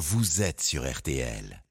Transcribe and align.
vous 0.00 0.40
êtes 0.40 0.62
sur 0.62 0.90
RTL. 0.90 1.62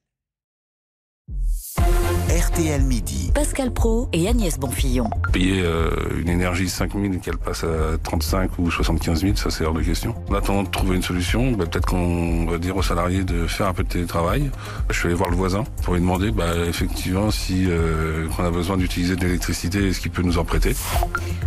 RTL 2.30 2.82
Midi. 2.82 3.32
Pascal 3.34 3.72
Pro 3.72 4.08
et 4.12 4.28
Agnès 4.28 4.56
Bonfillon. 4.58 5.10
Payer 5.32 5.62
euh, 5.62 5.90
une 6.20 6.28
énergie 6.28 6.68
5 6.68 6.92
000 6.92 7.14
et 7.14 7.18
qu'elle 7.18 7.38
passe 7.38 7.64
à 7.64 7.98
35 8.02 8.58
ou 8.58 8.70
75 8.70 9.22
000, 9.22 9.36
ça 9.36 9.50
c'est 9.50 9.64
hors 9.64 9.74
de 9.74 9.82
question. 9.82 10.14
En 10.28 10.34
attendant 10.34 10.62
de 10.62 10.68
trouver 10.68 10.94
une 10.94 11.02
solution, 11.02 11.50
bah, 11.52 11.66
peut-être 11.66 11.86
qu'on 11.86 12.46
va 12.46 12.58
dire 12.58 12.76
aux 12.76 12.82
salariés 12.82 13.24
de 13.24 13.48
faire 13.48 13.66
un 13.66 13.72
peu 13.72 13.82
de 13.82 13.88
télétravail. 13.88 14.50
Je 14.90 14.96
suis 14.96 15.06
allé 15.06 15.16
voir 15.16 15.30
le 15.30 15.36
voisin 15.36 15.64
pour 15.82 15.94
lui 15.94 16.00
demander 16.00 16.30
bah, 16.30 16.54
effectivement 16.68 17.32
si 17.32 17.66
euh, 17.68 18.28
on 18.38 18.44
a 18.44 18.50
besoin 18.50 18.76
d'utiliser 18.76 19.16
de 19.16 19.22
l'électricité 19.24 19.88
et 19.88 19.92
ce 19.92 20.00
qu'il 20.00 20.12
peut 20.12 20.22
nous 20.22 20.38
en 20.38 20.44
prêter? 20.44 20.76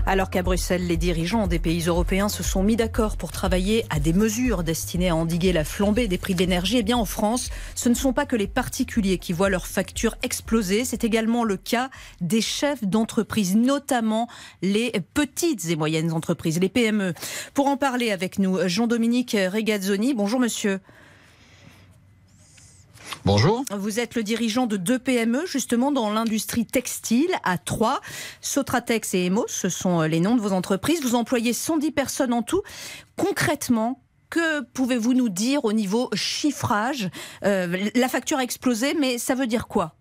Alors 0.05 0.29
qu'à 0.29 0.43
Bruxelles, 0.43 0.85
les 0.85 0.97
dirigeants 0.97 1.47
des 1.47 1.59
pays 1.59 1.83
européens 1.87 2.27
se 2.27 2.43
sont 2.43 2.61
mis 2.61 2.75
d'accord 2.75 3.15
pour 3.15 3.31
travailler 3.31 3.85
à 3.89 3.99
des 4.01 4.11
mesures 4.11 4.63
destinées 4.63 5.09
à 5.09 5.15
endiguer 5.15 5.53
la 5.53 5.63
flambée 5.63 6.09
des 6.09 6.17
prix 6.17 6.35
de 6.35 6.39
l'énergie, 6.39 6.77
eh 6.79 6.83
bien 6.83 6.97
en 6.97 7.05
France, 7.05 7.49
ce 7.73 7.87
ne 7.87 7.93
sont 7.93 8.11
pas 8.11 8.25
que 8.25 8.35
les 8.35 8.47
particuliers 8.47 9.17
qui 9.17 9.31
voient 9.31 9.49
leurs 9.49 9.65
factures 9.73 10.15
exploser 10.23 10.85
c'est 10.85 11.03
également 11.03 11.43
le 11.43 11.57
cas 11.57 11.89
des 12.21 12.41
chefs 12.41 12.83
d'entreprise, 12.83 13.55
notamment 13.55 14.27
les 14.61 14.91
petites 15.13 15.65
et 15.69 15.75
moyennes 15.75 16.11
entreprises, 16.11 16.59
les 16.59 16.69
PME. 16.69 17.13
Pour 17.53 17.67
en 17.67 17.77
parler 17.77 18.11
avec 18.11 18.39
nous, 18.39 18.57
Jean-Dominique 18.67 19.35
Regazzoni. 19.51 20.13
Bonjour 20.13 20.39
monsieur. 20.39 20.79
Bonjour. 23.25 23.63
Vous 23.71 23.99
êtes 23.99 24.15
le 24.15 24.23
dirigeant 24.23 24.65
de 24.65 24.75
deux 24.75 24.99
PME, 24.99 25.45
justement, 25.45 25.91
dans 25.91 26.11
l'industrie 26.11 26.65
textile 26.65 27.31
à 27.43 27.57
Troyes. 27.57 28.01
Sotratex 28.41 29.13
et 29.13 29.25
Emos, 29.25 29.45
ce 29.47 29.69
sont 29.69 30.01
les 30.01 30.19
noms 30.19 30.35
de 30.35 30.41
vos 30.41 30.51
entreprises. 30.51 31.01
Vous 31.01 31.15
employez 31.15 31.53
110 31.53 31.91
personnes 31.91 32.33
en 32.33 32.41
tout. 32.41 32.61
Concrètement, 33.15 34.01
que 34.33 34.61
pouvez-vous 34.61 35.13
nous 35.13 35.29
dire 35.29 35.63
au 35.63 35.73
niveau 35.73 36.09
chiffrage 36.15 37.11
euh, 37.45 37.89
La 37.93 38.09
facture 38.09 38.39
a 38.39 38.43
explosé, 38.43 38.95
mais 38.99 39.19
ça 39.19 39.35
veut 39.35 39.45
dire 39.45 39.67
quoi? 39.67 39.93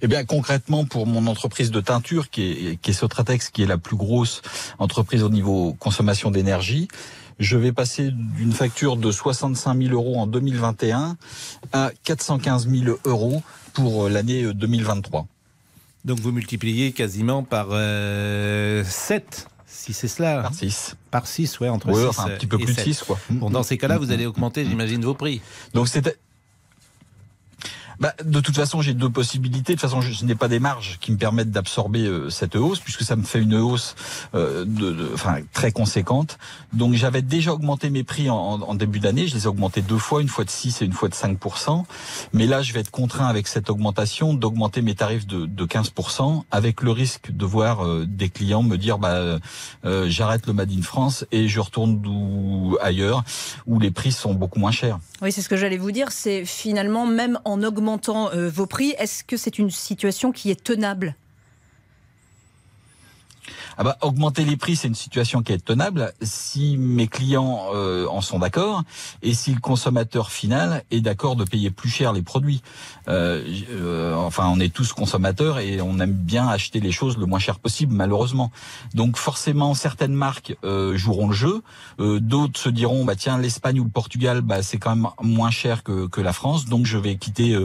Eh 0.00 0.06
bien, 0.06 0.24
concrètement, 0.24 0.84
pour 0.84 1.08
mon 1.08 1.26
entreprise 1.26 1.72
de 1.72 1.80
teinture, 1.80 2.30
qui 2.30 2.42
est, 2.52 2.76
qui 2.80 2.92
est 2.92 2.94
Sotratex, 2.94 3.50
qui 3.50 3.64
est 3.64 3.66
la 3.66 3.78
plus 3.78 3.96
grosse 3.96 4.42
entreprise 4.78 5.24
au 5.24 5.28
niveau 5.28 5.74
consommation 5.80 6.30
d'énergie, 6.30 6.86
je 7.40 7.58
vais 7.58 7.72
passer 7.72 8.10
d'une 8.12 8.52
facture 8.52 8.96
de 8.96 9.10
65 9.10 9.76
000 9.76 9.92
euros 9.92 10.20
en 10.20 10.28
2021 10.28 11.16
à 11.72 11.90
415 12.04 12.68
000 12.68 12.96
euros 13.04 13.42
pour 13.72 14.08
l'année 14.08 14.54
2023. 14.54 15.26
Donc 16.04 16.20
vous 16.20 16.30
multipliez 16.30 16.92
quasiment 16.92 17.42
par 17.42 17.66
7 17.70 17.72
euh, 17.72 18.84
si 19.70 19.92
c'est 19.92 20.08
cela. 20.08 20.42
Par 20.42 20.54
6. 20.54 20.96
Par 21.10 21.26
6, 21.26 21.60
ouais, 21.60 21.68
entre 21.68 21.88
ouais, 21.88 22.02
6 22.02 22.06
enfin, 22.06 22.24
un 22.26 22.30
petit 22.30 22.46
peu 22.46 22.58
plus 22.58 22.74
de 22.74 22.80
6, 22.80 23.04
quoi. 23.04 23.18
Bon, 23.30 23.50
dans 23.50 23.62
ces 23.62 23.78
cas-là, 23.78 23.98
vous 23.98 24.10
allez 24.10 24.26
augmenter, 24.26 24.64
j'imagine, 24.64 25.04
vos 25.04 25.14
prix. 25.14 25.40
Donc 25.74 25.88
c'était 25.88 26.16
bah, 28.00 28.14
de 28.24 28.40
toute 28.40 28.56
façon, 28.56 28.80
j'ai 28.80 28.94
deux 28.94 29.10
possibilités. 29.10 29.74
De 29.74 29.78
toute 29.78 29.88
façon, 29.88 30.00
je, 30.00 30.24
n'ai 30.24 30.34
pas 30.34 30.48
des 30.48 30.58
marges 30.58 30.96
qui 31.02 31.12
me 31.12 31.18
permettent 31.18 31.50
d'absorber 31.50 32.06
euh, 32.06 32.30
cette 32.30 32.56
hausse, 32.56 32.80
puisque 32.80 33.02
ça 33.02 33.14
me 33.14 33.22
fait 33.22 33.40
une 33.40 33.54
hausse 33.54 33.94
euh, 34.34 34.64
de, 34.66 35.10
enfin, 35.12 35.40
très 35.52 35.70
conséquente. 35.70 36.38
Donc, 36.72 36.94
j'avais 36.94 37.20
déjà 37.20 37.52
augmenté 37.52 37.90
mes 37.90 38.02
prix 38.02 38.30
en, 38.30 38.36
en 38.36 38.74
début 38.74 39.00
d'année. 39.00 39.26
Je 39.26 39.34
les 39.34 39.44
ai 39.44 39.46
augmentés 39.46 39.82
deux 39.82 39.98
fois, 39.98 40.22
une 40.22 40.28
fois 40.28 40.44
de 40.44 40.50
6 40.50 40.80
et 40.80 40.86
une 40.86 40.94
fois 40.94 41.10
de 41.10 41.14
5%. 41.14 41.84
Mais 42.32 42.46
là, 42.46 42.62
je 42.62 42.72
vais 42.72 42.80
être 42.80 42.90
contraint 42.90 43.26
avec 43.26 43.46
cette 43.46 43.68
augmentation 43.68 44.32
d'augmenter 44.32 44.80
mes 44.80 44.94
tarifs 44.94 45.26
de, 45.26 45.44
de 45.44 45.64
15%, 45.66 46.44
avec 46.50 46.80
le 46.80 46.92
risque 46.92 47.30
de 47.30 47.44
voir 47.44 47.84
euh, 47.84 48.06
des 48.08 48.30
clients 48.30 48.62
me 48.62 48.78
dire, 48.78 48.98
bah, 48.98 49.38
euh, 49.84 50.06
j'arrête 50.08 50.46
le 50.46 50.54
Made 50.54 50.72
in 50.72 50.80
France 50.82 51.26
et 51.32 51.48
je 51.48 51.60
retourne 51.60 52.00
ailleurs, 52.80 53.24
où 53.66 53.78
les 53.78 53.90
prix 53.90 54.12
sont 54.12 54.32
beaucoup 54.32 54.58
moins 54.58 54.70
chers. 54.70 54.98
Oui, 55.20 55.32
c'est 55.32 55.42
ce 55.42 55.50
que 55.50 55.56
j'allais 55.56 55.76
vous 55.76 55.92
dire. 55.92 56.12
C'est 56.12 56.46
finalement, 56.46 57.06
même 57.06 57.38
en 57.44 57.62
augmentant 57.62 57.89
euh, 58.34 58.48
vos 58.48 58.66
prix, 58.66 58.94
est-ce 58.98 59.24
que 59.24 59.36
c'est 59.36 59.58
une 59.58 59.70
situation 59.70 60.32
qui 60.32 60.50
est 60.50 60.62
tenable? 60.62 61.16
Ah 63.78 63.84
bah, 63.84 63.98
augmenter 64.00 64.44
les 64.44 64.56
prix, 64.56 64.76
c'est 64.76 64.88
une 64.88 64.94
situation 64.94 65.42
qui 65.42 65.52
est 65.52 65.64
tenable 65.64 66.12
si 66.22 66.76
mes 66.76 67.08
clients 67.08 67.66
euh, 67.74 68.06
en 68.06 68.20
sont 68.20 68.38
d'accord 68.38 68.82
et 69.22 69.34
si 69.34 69.52
le 69.52 69.60
consommateur 69.60 70.30
final 70.30 70.84
est 70.90 71.00
d'accord 71.00 71.36
de 71.36 71.44
payer 71.44 71.70
plus 71.70 71.88
cher 71.88 72.12
les 72.12 72.22
produits. 72.22 72.62
Euh, 73.08 73.42
euh, 73.70 74.14
enfin, 74.14 74.48
on 74.48 74.60
est 74.60 74.72
tous 74.72 74.92
consommateurs 74.92 75.58
et 75.58 75.80
on 75.80 75.98
aime 75.98 76.12
bien 76.12 76.48
acheter 76.48 76.80
les 76.80 76.92
choses 76.92 77.16
le 77.16 77.26
moins 77.26 77.38
cher 77.38 77.58
possible, 77.58 77.94
malheureusement. 77.94 78.50
Donc 78.94 79.16
forcément, 79.16 79.74
certaines 79.74 80.14
marques 80.14 80.56
euh, 80.64 80.96
joueront 80.96 81.28
le 81.28 81.34
jeu, 81.34 81.62
euh, 81.98 82.20
d'autres 82.20 82.58
se 82.58 82.68
diront 82.68 83.04
bah 83.04 83.16
tiens 83.16 83.38
l'Espagne 83.38 83.80
ou 83.80 83.84
le 83.84 83.90
Portugal, 83.90 84.40
bah 84.40 84.62
c'est 84.62 84.78
quand 84.78 84.94
même 84.94 85.08
moins 85.22 85.50
cher 85.50 85.82
que, 85.82 86.06
que 86.06 86.20
la 86.20 86.32
France, 86.32 86.66
donc 86.66 86.86
je 86.86 86.98
vais 86.98 87.16
quitter 87.16 87.56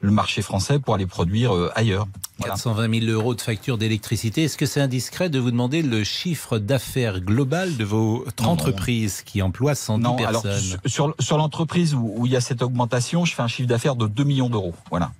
le 0.00 0.10
marché 0.10 0.42
français 0.42 0.78
pour 0.78 0.94
aller 0.94 1.06
produire 1.06 1.52
ailleurs. 1.74 2.06
Voilà. 2.38 2.54
420 2.54 3.00
000 3.00 3.12
euros 3.12 3.34
de 3.34 3.40
facture 3.40 3.78
d'électricité. 3.78 4.44
Est-ce 4.44 4.56
que 4.56 4.66
c'est 4.66 4.80
indiscret 4.80 5.30
de 5.30 5.38
vous 5.38 5.52
demander 5.54 5.82
le 5.82 6.02
chiffre 6.04 6.58
d'affaires 6.58 7.20
global 7.20 7.76
de 7.76 7.84
votre 7.84 8.46
entreprise 8.46 9.22
qui 9.22 9.40
emploie 9.40 9.74
110 9.74 10.02
non, 10.02 10.16
personnes. 10.16 10.50
alors, 10.50 10.80
Sur, 10.84 11.14
sur 11.20 11.38
l'entreprise 11.38 11.94
où, 11.94 12.12
où, 12.16 12.26
il 12.26 12.32
y 12.32 12.36
a 12.36 12.40
cette 12.40 12.60
augmentation, 12.60 13.24
je 13.24 13.34
fais 13.34 13.42
un 13.42 13.48
chiffre 13.48 13.68
d'affaires 13.68 13.96
de 13.96 14.08
2 14.08 14.24
millions 14.24 14.50
d'euros. 14.50 14.74
Voilà. 14.90 15.12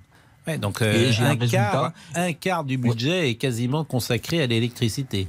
Ouais, 0.45 0.57
donc 0.57 0.81
euh, 0.81 1.11
un, 1.21 1.31
un, 1.31 1.37
quart, 1.37 1.91
un, 2.13 2.33
quart, 2.33 2.63
du 2.63 2.77
budget 2.77 3.31
est 3.31 3.35
quasiment 3.35 3.83
consacré 3.83 4.43
à 4.43 4.45
l'électricité 4.45 5.27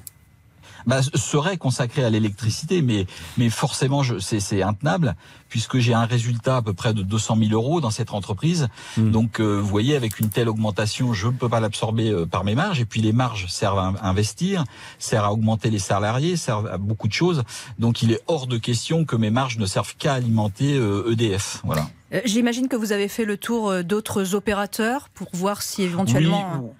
bah, 0.86 1.00
serait 1.02 1.56
consacré 1.56 2.04
à 2.04 2.10
l'électricité, 2.10 2.82
mais, 2.82 3.06
mais 3.36 3.50
forcément, 3.50 4.02
c'est 4.20 4.62
intenable, 4.62 5.16
puisque 5.48 5.78
j'ai 5.78 5.94
un 5.94 6.04
résultat 6.04 6.58
à 6.58 6.62
peu 6.62 6.72
près 6.72 6.94
de 6.94 7.02
200 7.02 7.36
000 7.38 7.50
euros 7.52 7.80
dans 7.80 7.90
cette 7.90 8.12
entreprise. 8.12 8.68
Mmh. 8.96 9.10
Donc, 9.10 9.40
euh, 9.40 9.58
vous 9.58 9.66
voyez, 9.66 9.96
avec 9.96 10.20
une 10.20 10.28
telle 10.28 10.48
augmentation, 10.48 11.12
je 11.12 11.26
ne 11.26 11.32
peux 11.32 11.48
pas 11.48 11.60
l'absorber 11.60 12.10
euh, 12.10 12.26
par 12.26 12.44
mes 12.44 12.54
marges. 12.54 12.80
Et 12.80 12.84
puis, 12.84 13.00
les 13.00 13.12
marges 13.12 13.46
servent 13.48 13.78
à 13.78 14.08
investir, 14.08 14.64
servent 14.98 15.26
à 15.26 15.32
augmenter 15.32 15.70
les 15.70 15.78
salariés, 15.78 16.36
servent 16.36 16.68
à 16.68 16.78
beaucoup 16.78 17.08
de 17.08 17.12
choses. 17.12 17.42
Donc, 17.78 18.02
il 18.02 18.12
est 18.12 18.20
hors 18.28 18.46
de 18.46 18.58
question 18.58 19.04
que 19.04 19.16
mes 19.16 19.30
marges 19.30 19.58
ne 19.58 19.66
servent 19.66 19.96
qu'à 19.96 20.14
alimenter 20.14 20.76
euh, 20.76 21.12
EDF. 21.12 21.62
Voilà. 21.64 21.88
J'imagine 22.24 22.68
que 22.68 22.76
vous 22.76 22.92
avez 22.92 23.08
fait 23.08 23.24
le 23.24 23.36
tour 23.36 23.82
d'autres 23.82 24.34
opérateurs 24.36 25.08
pour 25.08 25.28
voir 25.32 25.62
si 25.62 25.82
éventuellement... 25.82 26.60
Oui. 26.62 26.70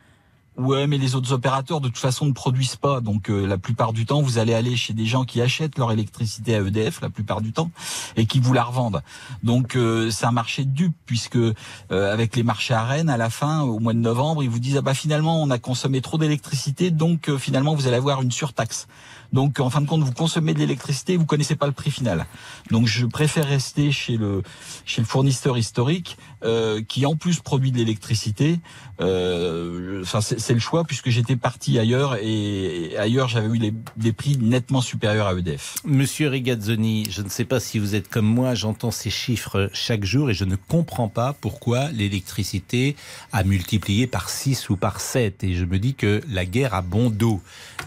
Ouais, 0.56 0.86
mais 0.86 0.96
les 0.96 1.14
autres 1.14 1.32
opérateurs 1.32 1.82
de 1.82 1.88
toute 1.88 1.98
façon 1.98 2.24
ne 2.24 2.32
produisent 2.32 2.76
pas. 2.76 3.00
Donc 3.00 3.28
euh, 3.28 3.46
la 3.46 3.58
plupart 3.58 3.92
du 3.92 4.06
temps, 4.06 4.22
vous 4.22 4.38
allez 4.38 4.54
aller 4.54 4.74
chez 4.74 4.94
des 4.94 5.04
gens 5.04 5.24
qui 5.24 5.42
achètent 5.42 5.76
leur 5.76 5.92
électricité 5.92 6.54
à 6.54 6.60
EDF 6.60 7.02
la 7.02 7.10
plupart 7.10 7.42
du 7.42 7.52
temps 7.52 7.70
et 8.16 8.24
qui 8.24 8.40
vous 8.40 8.54
la 8.54 8.64
revendent. 8.64 9.02
Donc 9.42 9.76
euh, 9.76 10.10
c'est 10.10 10.24
un 10.24 10.32
marché 10.32 10.64
de 10.64 10.70
dupes 10.70 10.96
puisque 11.04 11.36
euh, 11.36 11.54
avec 11.90 12.36
les 12.36 12.42
marchés 12.42 12.72
à 12.72 12.84
Rennes 12.84 13.10
à 13.10 13.18
la 13.18 13.28
fin 13.28 13.60
au 13.62 13.78
mois 13.80 13.92
de 13.92 13.98
novembre, 13.98 14.42
ils 14.42 14.48
vous 14.48 14.58
disent 14.58 14.78
ah 14.78 14.82
bah 14.82 14.94
finalement 14.94 15.42
on 15.42 15.50
a 15.50 15.58
consommé 15.58 16.00
trop 16.00 16.16
d'électricité 16.16 16.90
donc 16.90 17.28
euh, 17.28 17.36
finalement 17.36 17.74
vous 17.74 17.86
allez 17.86 17.96
avoir 17.96 18.22
une 18.22 18.32
surtaxe. 18.32 18.86
Donc 19.32 19.60
en 19.60 19.70
fin 19.70 19.80
de 19.80 19.86
compte, 19.86 20.02
vous 20.02 20.12
consommez 20.12 20.54
de 20.54 20.60
l'électricité, 20.60 21.16
vous 21.16 21.26
connaissez 21.26 21.56
pas 21.56 21.66
le 21.66 21.72
prix 21.72 21.90
final. 21.90 22.26
Donc 22.70 22.86
je 22.86 23.04
préfère 23.04 23.46
rester 23.46 23.92
chez 23.92 24.16
le 24.16 24.42
chez 24.84 25.02
le 25.02 25.06
fournisseur 25.06 25.58
historique 25.58 26.16
euh, 26.46 26.82
qui 26.86 27.06
en 27.06 27.16
plus 27.16 27.40
produit 27.40 27.72
de 27.72 27.78
l'électricité. 27.78 28.60
Euh, 29.00 30.00
enfin 30.02 30.20
c'est 30.20 30.54
le 30.54 30.60
choix 30.60 30.84
puisque 30.84 31.10
j'étais 31.10 31.36
parti 31.36 31.78
ailleurs 31.78 32.16
et, 32.16 32.92
et 32.92 32.98
ailleurs 32.98 33.28
j'avais 33.28 33.48
eu 33.48 33.58
les, 33.58 33.74
des 33.96 34.12
prix 34.12 34.38
nettement 34.38 34.80
supérieurs 34.80 35.26
à 35.26 35.34
EDF. 35.34 35.74
Monsieur 35.84 36.28
Rigazzoni, 36.28 37.08
je 37.10 37.22
ne 37.22 37.28
sais 37.28 37.44
pas 37.44 37.60
si 37.60 37.78
vous 37.78 37.94
êtes 37.94 38.08
comme 38.08 38.26
moi, 38.26 38.54
j'entends 38.54 38.90
ces 38.90 39.10
chiffres 39.10 39.68
chaque 39.72 40.04
jour 40.04 40.30
et 40.30 40.34
je 40.34 40.44
ne 40.44 40.56
comprends 40.56 41.08
pas 41.08 41.34
pourquoi 41.40 41.90
l'électricité 41.90 42.96
a 43.32 43.44
multiplié 43.44 44.06
par 44.06 44.30
6 44.30 44.70
ou 44.70 44.76
par 44.76 45.00
7 45.00 45.44
et 45.44 45.54
je 45.54 45.64
me 45.64 45.78
dis 45.78 45.94
que 45.94 46.22
la 46.30 46.46
guerre 46.46 46.74
a 46.74 46.82
bon 46.82 47.10
dos. 47.10 47.40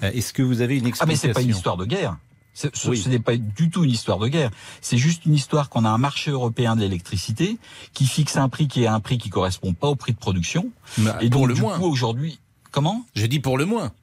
Euh, 0.04 0.12
est-ce 0.12 0.34
que 0.34 0.44
vous 0.44 0.62
avez 0.62 0.78
une 0.78 0.88
explication 0.88 1.04
Ah 1.04 1.28
mais 1.28 1.34
c'est 1.34 1.34
pas 1.34 1.42
une 1.42 1.56
histoire 1.56 1.78
de 1.78 1.86
guerre. 1.86 2.18
Ce, 2.60 2.90
oui. 2.90 2.98
ce 2.98 3.08
n'est 3.08 3.20
pas 3.20 3.38
du 3.38 3.70
tout 3.70 3.86
une 3.86 3.92
histoire 3.92 4.20
de 4.20 4.28
guerre. 4.28 4.52
C'est 4.82 4.98
juste 4.98 5.26
une 5.26 5.34
histoire 5.34 5.70
qu'on 5.70 5.86
a 5.86 5.90
un 5.90 5.98
marché 5.98 6.30
européen 6.30 6.76
de 6.76 6.82
l'électricité 6.82 7.58
qui 7.94 8.06
fixe 8.06 8.36
un 8.36 8.50
prix 8.50 8.68
qui 8.68 8.84
est 8.84 8.88
un 8.88 9.00
prix 9.00 9.18
qui 9.18 9.30
correspond 9.30 9.74
pas 9.74 9.88
au 9.88 9.96
prix 9.96 10.12
de 10.12 10.18
production. 10.18 10.70
Et 11.22 11.30
donc 11.30 11.48
le 11.48 11.54
du 11.54 11.62
moins. 11.62 11.78
coup 11.78 11.86
aujourd'hui, 11.86 12.40
comment? 12.72 13.06
Je 13.16 13.26
dis 13.28 13.40
pour 13.40 13.58
le 13.58 13.66
moins. 13.66 13.94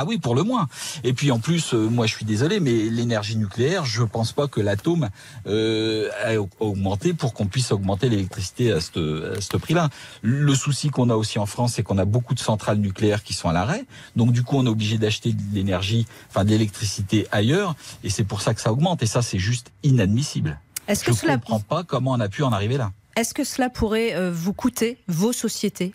Ah 0.00 0.04
oui, 0.06 0.18
pour 0.18 0.36
le 0.36 0.44
moins. 0.44 0.68
Et 1.02 1.12
puis 1.12 1.32
en 1.32 1.40
plus, 1.40 1.74
euh, 1.74 1.88
moi 1.88 2.06
je 2.06 2.14
suis 2.14 2.24
désolé, 2.24 2.60
mais 2.60 2.70
l'énergie 2.70 3.36
nucléaire, 3.36 3.84
je 3.84 4.04
pense 4.04 4.30
pas 4.30 4.46
que 4.46 4.60
l'atome 4.60 5.08
euh, 5.48 6.08
a 6.24 6.34
augmenté 6.60 7.14
pour 7.14 7.34
qu'on 7.34 7.46
puisse 7.46 7.72
augmenter 7.72 8.08
l'électricité 8.08 8.70
à 8.70 8.80
ce, 8.80 9.36
à 9.36 9.40
ce 9.40 9.56
prix-là. 9.56 9.88
Le 10.22 10.54
souci 10.54 10.90
qu'on 10.90 11.10
a 11.10 11.16
aussi 11.16 11.40
en 11.40 11.46
France, 11.46 11.72
c'est 11.74 11.82
qu'on 11.82 11.98
a 11.98 12.04
beaucoup 12.04 12.34
de 12.34 12.38
centrales 12.38 12.78
nucléaires 12.78 13.24
qui 13.24 13.34
sont 13.34 13.48
à 13.48 13.52
l'arrêt. 13.52 13.86
Donc 14.14 14.30
du 14.30 14.44
coup, 14.44 14.56
on 14.56 14.66
est 14.66 14.68
obligé 14.68 14.98
d'acheter 14.98 15.32
de 15.32 15.42
l'énergie, 15.52 16.06
enfin 16.28 16.44
de 16.44 16.50
l'électricité 16.50 17.26
ailleurs, 17.32 17.74
et 18.04 18.08
c'est 18.08 18.22
pour 18.22 18.40
ça 18.40 18.54
que 18.54 18.60
ça 18.60 18.70
augmente. 18.70 19.02
Et 19.02 19.06
ça, 19.06 19.20
c'est 19.20 19.40
juste 19.40 19.72
inadmissible. 19.82 20.60
Est-ce 20.86 21.02
que 21.02 21.10
je 21.10 21.18
cela 21.18 21.38
comprends 21.38 21.58
pas 21.58 21.82
comment 21.82 22.12
on 22.12 22.20
a 22.20 22.28
pu 22.28 22.44
en 22.44 22.52
arriver 22.52 22.76
là. 22.76 22.92
Est-ce 23.16 23.34
que 23.34 23.42
cela 23.42 23.68
pourrait 23.68 24.14
euh, 24.14 24.30
vous 24.32 24.52
coûter 24.52 24.98
vos 25.08 25.32
sociétés? 25.32 25.92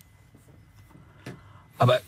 Ah 1.83 1.85
bah, 1.85 1.99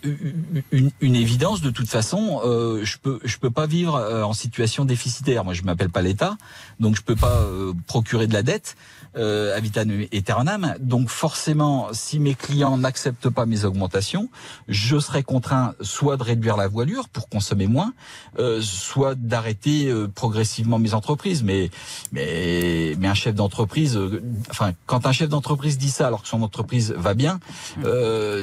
une, 0.72 0.90
une, 1.02 1.16
évidence 1.16 1.60
de 1.60 1.70
toute 1.70 1.90
façon, 1.90 2.40
euh, 2.46 2.86
je 2.86 2.98
peux 2.98 3.20
je 3.26 3.38
peux 3.38 3.50
pas 3.50 3.66
vivre 3.66 3.96
euh, 3.96 4.24
en 4.24 4.32
situation 4.32 4.86
déficitaire. 4.86 5.44
Moi, 5.44 5.54
je 5.54 5.64
m'appelle 5.64 5.90
pas 5.90 6.02
l'État, 6.02 6.38
donc 6.80 6.96
je 6.96 7.02
peux 7.02 7.18
pas 7.18 7.42
euh, 7.42 7.74
procurer 7.86 8.26
de 8.26 8.32
la 8.32 8.42
dette 8.42 8.78
euh, 9.18 9.58
vitam 9.62 9.90
aeternam. 10.12 10.76
Donc 10.80 11.10
forcément, 11.10 11.90
si 11.92 12.20
mes 12.20 12.36
clients 12.36 12.78
n'acceptent 12.78 13.30
pas 13.30 13.46
mes 13.46 13.66
augmentations, 13.66 14.30
je 14.68 15.00
serai 15.00 15.24
contraint 15.24 15.74
soit 15.82 16.18
de 16.18 16.24
réduire 16.24 16.58
la 16.58 16.68
voilure 16.68 17.10
pour 17.10 17.30
consommer 17.30 17.68
moins, 17.68 17.94
euh, 18.40 18.62
soit 18.62 19.16
d'arrêter 19.16 19.88
euh, 19.90 20.08
progressivement 20.08 20.80
mes 20.80 20.94
entreprises. 20.94 21.44
Mais 21.44 21.70
mais 22.12 22.96
mais 23.00 23.08
un 23.08 23.14
chef 23.14 23.36
d'entreprise, 23.36 23.98
euh, 23.98 24.24
enfin 24.50 24.74
quand 24.86 25.06
un 25.06 25.12
chef 25.12 25.30
d'entreprise 25.30 25.78
dit 25.78 25.92
ça 25.92 26.08
alors 26.08 26.22
que 26.22 26.28
son 26.28 26.42
entreprise 26.42 26.94
va 26.98 27.14
bien, 27.14 27.40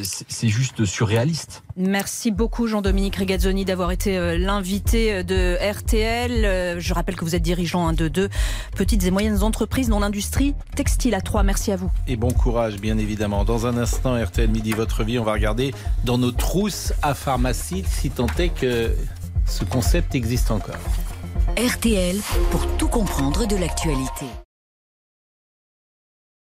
c'est 0.02 0.48
juste 0.48 0.84
surréaliste. 0.84 1.21
Merci 1.76 2.30
beaucoup 2.30 2.66
Jean-Dominique 2.66 3.16
Regazzoni 3.16 3.64
d'avoir 3.64 3.90
été 3.92 4.36
l'invité 4.38 5.24
de 5.24 5.56
RTL. 5.60 6.80
Je 6.80 6.94
rappelle 6.94 7.16
que 7.16 7.24
vous 7.24 7.34
êtes 7.34 7.42
dirigeant 7.42 7.92
de 7.92 8.08
deux 8.08 8.28
petites 8.76 9.04
et 9.04 9.10
moyennes 9.10 9.42
entreprises 9.42 9.88
dans 9.88 10.00
l'industrie 10.00 10.54
textile 10.74 11.14
à 11.14 11.20
3. 11.20 11.42
Merci 11.42 11.72
à 11.72 11.76
vous. 11.76 11.90
Et 12.06 12.16
bon 12.16 12.30
courage, 12.30 12.76
bien 12.76 12.98
évidemment. 12.98 13.44
Dans 13.44 13.66
un 13.66 13.76
instant, 13.76 14.22
RTL 14.22 14.50
Midi 14.50 14.72
Votre 14.72 15.04
Vie, 15.04 15.18
on 15.18 15.24
va 15.24 15.32
regarder 15.32 15.74
dans 16.04 16.18
nos 16.18 16.32
trousses 16.32 16.92
à 17.02 17.14
pharmacie, 17.14 17.84
si 17.88 18.10
tant 18.10 18.26
est 18.38 18.48
que 18.48 18.90
ce 19.46 19.64
concept 19.64 20.14
existe 20.14 20.50
encore. 20.50 20.76
RTL 21.56 22.16
pour 22.50 22.66
tout 22.78 22.88
comprendre 22.88 23.46
de 23.46 23.56
l'actualité. 23.56 24.26